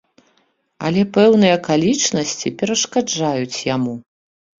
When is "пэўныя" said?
1.17-1.53